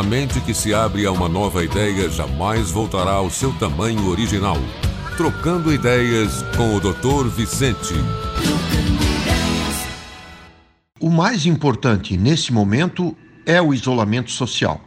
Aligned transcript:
A 0.00 0.02
mente 0.02 0.40
que 0.40 0.54
se 0.54 0.72
abre 0.72 1.04
a 1.04 1.12
uma 1.12 1.28
nova 1.28 1.62
ideia 1.62 2.08
jamais 2.08 2.70
voltará 2.70 3.10
ao 3.10 3.28
seu 3.28 3.52
tamanho 3.58 4.08
original. 4.08 4.56
Trocando 5.14 5.70
ideias 5.70 6.42
com 6.56 6.74
o 6.74 6.80
Dr. 6.80 7.28
Vicente. 7.28 7.92
O 10.98 11.10
mais 11.10 11.44
importante 11.44 12.16
nesse 12.16 12.50
momento 12.50 13.14
é 13.44 13.60
o 13.60 13.74
isolamento 13.74 14.30
social. 14.30 14.80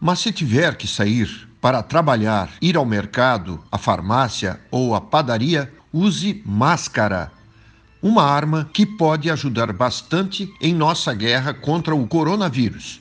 Mas 0.00 0.20
se 0.20 0.30
tiver 0.30 0.76
que 0.76 0.86
sair 0.86 1.48
para 1.60 1.82
trabalhar, 1.82 2.50
ir 2.62 2.76
ao 2.76 2.86
mercado, 2.86 3.60
à 3.68 3.78
farmácia 3.78 4.60
ou 4.70 4.94
à 4.94 5.00
padaria, 5.00 5.72
use 5.92 6.40
máscara. 6.46 7.32
Uma 8.00 8.22
arma 8.22 8.70
que 8.72 8.86
pode 8.86 9.28
ajudar 9.28 9.72
bastante 9.72 10.48
em 10.60 10.72
nossa 10.72 11.12
guerra 11.12 11.52
contra 11.52 11.96
o 11.96 12.06
coronavírus. 12.06 13.00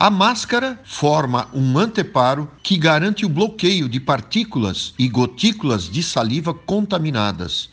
A 0.00 0.10
máscara 0.10 0.80
forma 0.84 1.48
um 1.52 1.76
anteparo 1.76 2.48
que 2.62 2.76
garante 2.76 3.26
o 3.26 3.28
bloqueio 3.28 3.88
de 3.88 3.98
partículas 3.98 4.94
e 4.96 5.08
gotículas 5.08 5.90
de 5.90 6.04
saliva 6.04 6.54
contaminadas. 6.54 7.68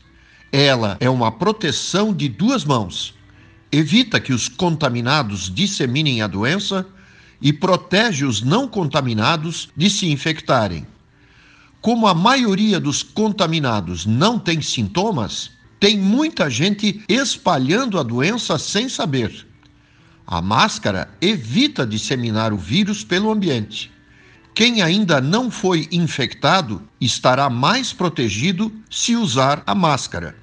Ela 0.52 0.98
é 1.00 1.08
uma 1.08 1.32
proteção 1.32 2.12
de 2.12 2.28
duas 2.28 2.66
mãos. 2.66 3.14
Evita 3.72 4.20
que 4.20 4.34
os 4.34 4.50
contaminados 4.50 5.54
disseminem 5.54 6.24
a 6.24 6.28
doença 6.28 6.84
e 7.40 7.54
protege 7.54 8.26
os 8.26 8.42
não 8.42 8.68
contaminados 8.68 9.70
de 9.78 9.88
se 9.88 10.10
infectarem. 10.10 10.88
Como 11.80 12.08
a 12.08 12.16
maioria 12.16 12.80
dos 12.80 13.04
contaminados 13.04 14.08
não 14.08 14.40
tem 14.40 14.64
sintomas, 14.64 15.52
tem 15.80 15.96
muita 15.96 16.50
gente 16.50 17.04
espalhando 17.08 18.00
a 18.00 18.04
doença 18.04 18.58
sem 18.58 18.90
saber. 18.90 19.46
A 20.28 20.42
máscara 20.42 21.08
evita 21.22 21.86
disseminar 21.86 22.52
o 22.52 22.58
vírus 22.58 23.04
pelo 23.04 23.32
ambiente. 23.32 23.92
Quem 24.56 24.82
ainda 24.82 25.22
não 25.22 25.52
foi 25.52 25.88
infectado 25.92 26.82
estará 27.00 27.50
mais 27.50 27.94
protegido 27.94 28.72
se 28.90 29.16
usar 29.16 29.62
a 29.68 29.76
máscara. 29.76 30.36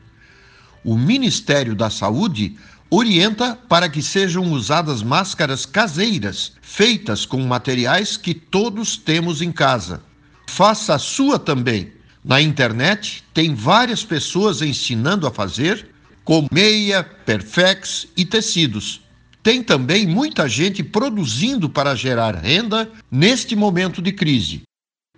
O 0.85 0.97
Ministério 0.97 1.75
da 1.75 1.91
Saúde 1.91 2.57
orienta 2.91 3.57
para 3.57 3.89
que 3.89 4.03
sejam 4.03 4.53
usadas 4.53 5.03
máscaras 5.03 5.65
caseiras, 5.65 6.53
feitas 6.61 7.25
com 7.25 7.41
materiais 7.41 8.17
que 8.17 8.35
todos 8.35 8.97
temos 8.97 9.41
em 9.41 9.51
casa. 9.51 10.03
Faça 10.47 10.95
a 10.95 10.99
sua 10.99 11.39
também. 11.39 11.93
Na 12.23 12.41
internet 12.41 13.25
tem 13.33 13.55
várias 13.55 14.05
pessoas 14.05 14.63
ensinando 14.63 15.27
a 15.27 15.31
fazer, 15.31 15.89
com 16.23 16.47
meia, 16.53 17.03
perfex 17.03 18.07
e 18.17 18.25
tecidos. 18.25 19.01
Tem 19.43 19.63
também 19.63 20.07
muita 20.07 20.49
gente 20.49 20.83
produzindo 20.85 21.69
para 21.69 21.95
gerar 21.95 22.37
renda 22.37 22.91
neste 23.11 23.57
momento 23.57 24.01
de 24.01 24.13
crise. 24.13 24.63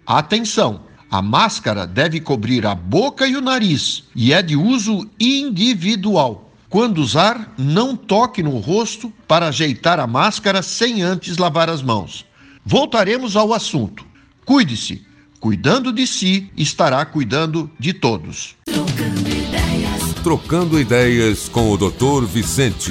Atenção! 0.07 0.83
A 1.11 1.23
máscara 1.23 1.87
deve 1.87 2.21
cobrir 2.21 2.67
a 2.67 2.75
boca 2.75 3.27
e 3.27 3.37
o 3.37 3.41
nariz 3.41 4.05
e 4.17 4.33
é 4.33 4.43
de 4.43 4.57
uso 4.57 5.09
individual. 5.21 6.51
Quando 6.69 6.99
usar, 6.99 7.55
não 7.57 7.95
toque 7.95 8.43
no 8.43 8.59
rosto 8.59 9.13
para 9.29 9.47
ajeitar 9.47 10.01
a 10.01 10.09
máscara 10.09 10.61
sem 10.61 11.03
antes 11.03 11.37
lavar 11.37 11.71
as 11.71 11.83
mãos. 11.83 12.25
Voltaremos 12.65 13.37
ao 13.37 13.53
assunto. 13.53 14.05
Cuide-se. 14.45 15.07
Cuidando 15.39 15.93
de 15.93 16.07
si, 16.07 16.51
estará 16.57 17.05
cuidando 17.05 17.71
de 17.79 17.93
todos. 17.93 18.57
Trocando 18.65 19.29
ideias, 19.29 20.15
Trocando 20.23 20.81
ideias 20.81 21.49
com 21.49 21.71
o 21.71 21.77
Dr. 21.77 22.25
Vicente. 22.27 22.91